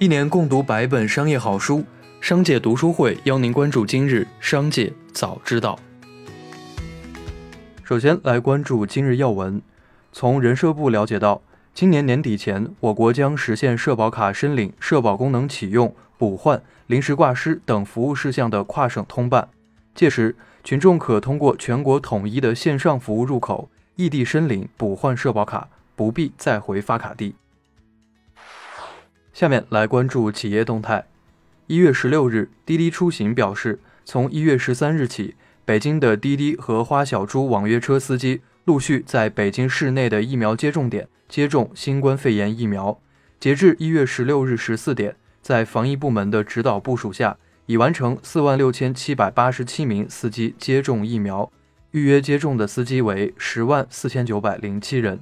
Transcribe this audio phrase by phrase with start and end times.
[0.00, 1.84] 一年共读百本商业好书，
[2.22, 5.78] 商界读书会邀您关注今日商界早知道。
[7.84, 9.60] 首先来关注今日要闻。
[10.10, 11.42] 从人社部了解到，
[11.74, 19.50] 今年年底前，我国将实现社保卡申领、社保功能启用、补换、临时挂失等服务事项的跨省通办。
[19.94, 27.34] 届时，群众可通过全国统一的线上服务入口，异地申领、补换社保卡，不必再回发卡地。
[29.40, 31.06] 下面来关注企业动态。
[31.66, 43.00] 一月十六日，滴滴出行表示，从一月十三日起，北京的滴滴和花小猪网约车司机陆续在北京市内的疫苗接种点接种新冠肺炎疫苗。
[43.38, 51.50] 截至一月十六日十四点，在防疫部门的指导部署下，已完成四万六千七百八十七名司机接种疫苗，
[51.92, 55.20] 预约接种的司机为十万四千九百零七人。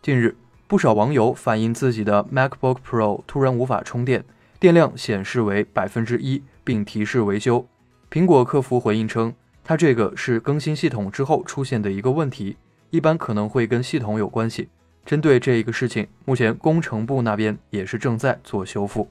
[0.00, 0.34] 近日。
[0.68, 4.24] 不少网友反映自己的 MacBook Pro 突然无法充电，
[4.58, 7.64] 电量显示为百分之一，并提示维修。
[8.10, 12.56] 苹果客服回应称，它这个是更新系统之后出现的一个问题，
[12.90, 14.68] 一般可能会跟系统有关系。
[15.04, 19.08] 针对这一个事情，目前工程部那边也是正在做修复。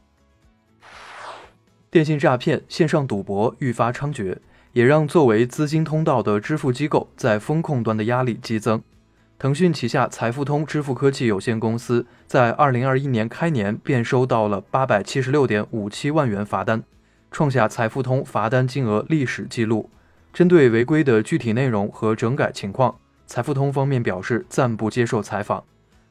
[1.90, 4.36] 电信诈骗、线上赌博愈发猖獗，
[4.74, 8.84] 也让作为资金通道的支付机构在风控端的压力激增。
[9.38, 16.82] 腾讯旗下财付通支付科技有限公司在二零二一年开年便收到了八百七十六点五七万元罚单，
[17.32, 19.90] 创下财付通罚单金额历史记录。
[20.32, 22.96] 针对违规的具体内容和整改情况，
[23.28, 25.62] 财付通方面表示暂不接受采访。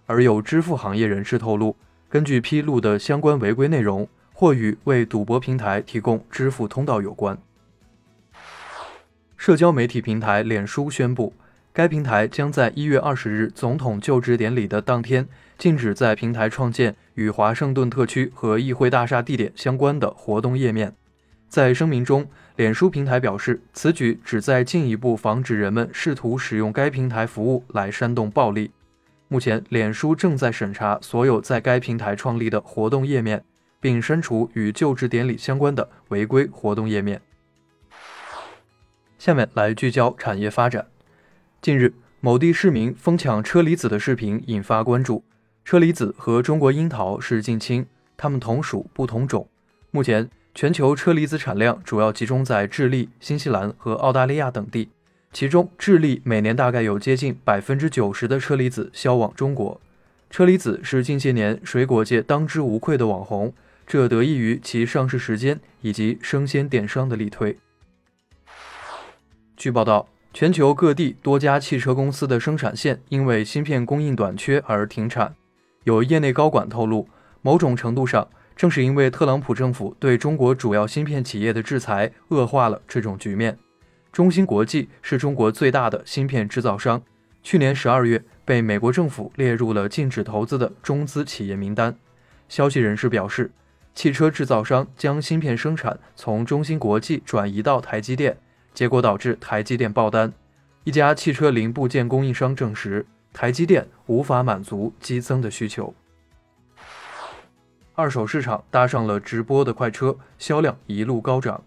[0.05, 1.77] 而有支付行业人士透露，
[2.11, 7.39] 根据披露的相关违规内容，或与为赌博平台提供支付通道有关。
[9.39, 11.33] 社交媒体平台脸书宣布。
[11.75, 15.27] 该平台将在一月二十日总统就职典礼的当天，
[15.59, 20.95] 禁止在平台创建与华盛顿特区和议会大厦地点相关的活动页面。
[21.49, 28.71] 在声明中，脸书平台表示，此举旨在进一步防止人们试图使用该平台服务来煽动暴力。
[29.27, 33.45] 目前，脸书正在审查所有在该平台创立的活动页面，
[33.81, 37.21] 并删除与就职典礼相关的违规活动页面。
[39.19, 40.94] 下面来聚焦产业发展。
[41.65, 45.25] 近日，某地市民疯抢车厘子的视频引发关注。
[45.65, 47.87] 车厘子和中国樱桃是近亲，
[48.19, 49.49] 它们同属不同种。
[49.91, 54.91] 目前，全球车厘子产量主要集中在智利、新西兰和澳大利亚等地，
[55.33, 59.81] 其中智利每年大概有接近百分之九十的车厘子销往中国。
[60.29, 63.55] 车厘子是近些年水果界当之无愧的网红，
[63.87, 67.57] 这得益于其上市时间以及生鲜电商的力推。
[69.57, 70.07] 据报道。
[70.35, 75.33] 全球各地多家汽车公司的生产线因为芯片供应短缺而停产。
[75.85, 77.09] 有业内高管透露，
[77.41, 83.57] 某种程度上，正是因为特朗普政府对中国主要芯片企业的制裁，恶化了这种局面。
[84.11, 87.01] 中芯国际是中国最大的芯片制造商，
[87.45, 91.97] 去年十二月被美国政府列入了禁止投资的中资企业名单。
[92.49, 93.53] 消息人士表示，
[93.95, 98.37] 汽车制造商将芯片生产从中芯国际转移到台积电。
[98.75, 100.33] 结果导致台积电爆单。
[100.83, 105.95] 一家汽车零部件供应商证实，台积电无法满足激增的需求。
[107.95, 111.63] 二手市场搭上了直播的快车，销量一路高涨。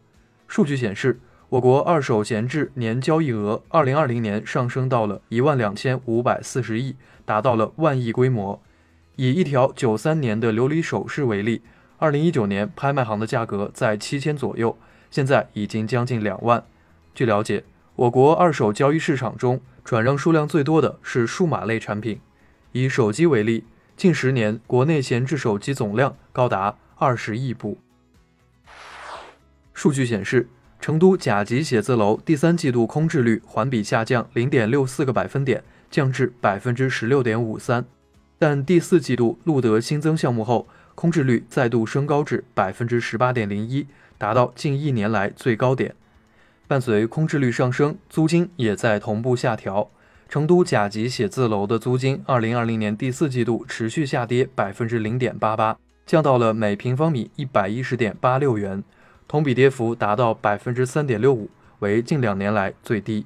[0.47, 1.19] 数据显示，
[1.49, 8.61] 我国二手闲置年交易额，二零二零年上升到了一万两千五百四十亿，达到了万亿规模。
[9.15, 11.61] 以一条九三年的琉璃首饰为例，
[11.97, 14.77] 二零一九年拍卖行的价格在七千左右，
[15.09, 16.63] 现在已经将近两万。
[17.17, 17.63] 据了解，
[17.95, 22.19] 我国二手交易市场中转让数量最多的是数码类产品。
[22.73, 23.63] 以手机为例，
[23.95, 27.79] 近十年国内闲置手机总量高达二十亿部。
[29.73, 30.47] 数据显示，
[30.79, 37.83] 成都甲级写字楼第三季度空置率环比下降零点六四个百分点，降至百分之十六点五三。
[38.37, 43.87] 但第四季度录得新增项目后，空置率再度升高至百分之十八点零一，
[44.19, 45.95] 达到近一年来最高点。
[46.67, 49.89] 伴随空置率上升，租金也在同步下调。
[50.27, 58.83] 成都甲级写字楼的租金，二零二零年第四季度持续下跌百分之零点八八，降到了每平方米一百一十点八六元，
[59.25, 61.49] 同比跌幅达到百分之三点六五，
[61.79, 63.25] 为近两年来最低。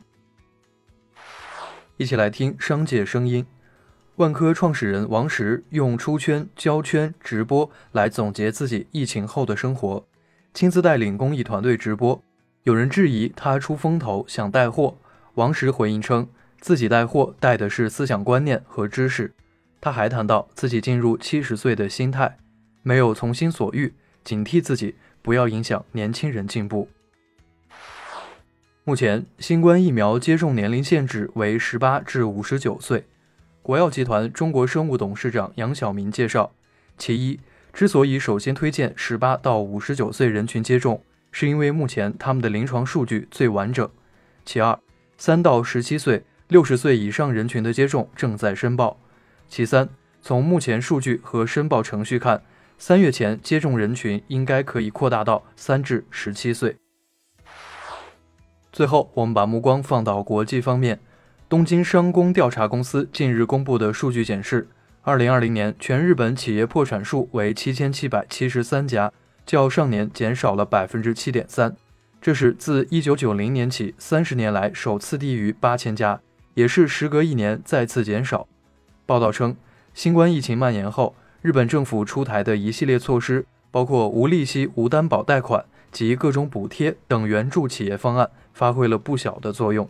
[1.97, 3.43] 一起来听商界声音。
[4.17, 10.05] 万科创始人王石用出圈、交圈、直播来总结自己疫情后的生活，
[10.53, 12.23] 亲自带领公益团队直播。
[12.63, 14.95] 有人质疑他出风头想带货，
[15.33, 16.29] 王石回应称
[16.59, 19.33] 自己带货带的是思想观念和知识。
[19.79, 22.37] 他还谈到自己进入七十岁的心态，
[22.83, 24.93] 没有从心所欲，警惕自己
[25.23, 26.87] 不要影响年轻人进步。
[28.83, 33.05] 目前，新冠疫苗接种年龄限制为十八至五十九岁。
[33.63, 36.51] 国药集团中国生物董事长杨晓明介绍，
[36.99, 37.39] 其一，
[37.73, 43.87] 之所以首先推荐十八到五十九岁人群接种，是因为目前他们的临床数据最完整；
[44.45, 44.77] 其二，
[45.17, 48.97] 三到十七岁、六十岁以上人群的接种正在申报；
[49.47, 49.89] 其三，
[50.21, 52.43] 从目前数据和申报程序看，
[52.77, 56.77] 三月前接种人群应该可以扩大到三至十七岁。
[58.71, 60.99] 最后，我们把目光放到国际方面。
[61.49, 64.69] 东京商工调查公司近日公布的数据显示
[65.03, 69.11] ，2020年全日本企业破产数为7773家，
[69.45, 71.73] 较上年减少了7.3%，
[72.21, 76.21] 这是自1990年起三十年来首次低于8000家，
[76.53, 78.47] 也是时隔一年再次减少。
[79.05, 79.55] 报道称，
[79.93, 88.29] 新冠疫情蔓延后，日本政府出台的一系列措施，包括无利息、无担保贷款及各种补贴等援助企业方案。
[88.53, 89.89] 发挥了不小的作用。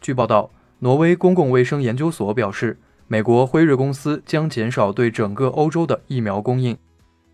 [0.00, 2.78] 据报道，挪威公共卫生研究所表示，
[3.08, 6.78] 美国辉瑞公司将减少对整个欧洲的疫苗供应。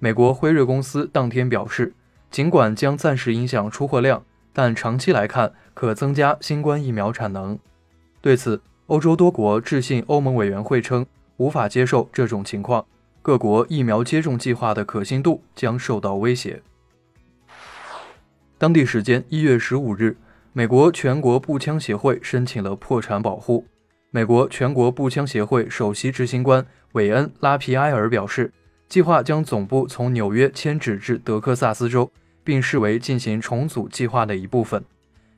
[0.01, 1.93] 美国辉瑞公司当天表示，
[2.31, 7.59] 尽管将暂时影响出货量，但长期来看可增加新冠疫苗产能。
[8.21, 11.05] 对此，欧洲多国致信欧盟委员会称，
[11.37, 12.87] 无法接受这种情况，
[13.23, 16.63] 各国疫苗接种计划的可信度将受到威胁。
[18.57, 20.17] 当地时间一月十五日，
[20.53, 23.67] 美国全国步枪协会申请了破产保护。
[24.11, 28.53] 美国全国步枪协会首席执行官韦恩·拉皮埃尔表示，
[28.89, 32.11] 计划将总部从纽约迁址至德克萨斯州，
[32.43, 34.83] 并视为进行重组计划的一部分。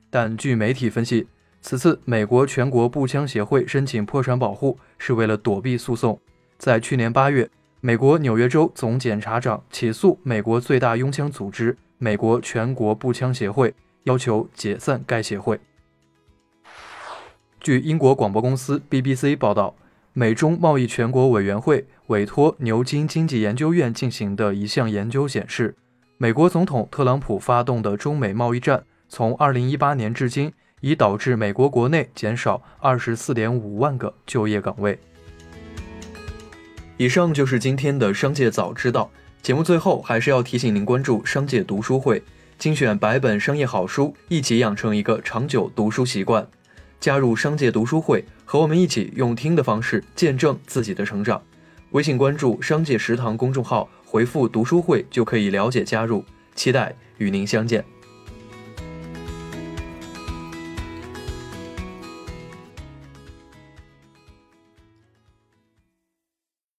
[0.09, 1.27] 但据媒体分析，
[1.61, 6.19] 此次美国全国步枪协会申请破产保护是为了躲避诉讼。
[6.59, 7.51] 在去年八月，
[7.81, 11.77] 美国纽约州总检察长起诉美国最大拥枪组织。
[12.03, 13.75] 美国全国步枪协会
[14.05, 15.61] 要求解散该协会。
[17.61, 19.75] 据英国广播公司 BBC 报道，
[20.13, 25.77] 美中贸易全国委员会委托牛津经济研究院进行的一项研究显示，
[26.19, 34.99] 美国总统特朗普发动的中美贸易战，从2018年至今，已导致美国国内减少24.5万个就业岗位。
[36.97, 39.11] 以上就是今天的商界早知道。
[39.41, 42.23] 节目最后还是要提醒您关注商界读书会，
[42.59, 46.47] 精选百本商业好书，一起养成一个长久读书习惯。
[47.01, 51.43] 加入商界读书会，和我们一起用听的方式见证自己的成长。
[51.93, 56.23] 微信关注“商界食堂”公众号，回复“读书会”就可以了解加入。
[56.55, 57.83] 期待与您相见。